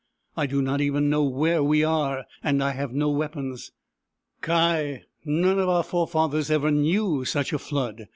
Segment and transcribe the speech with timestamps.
[0.35, 3.71] I do not even know where we are, and I have no weapons.
[4.41, 5.03] Ky!
[5.25, 8.07] none of our forefathers ever knew such a flood!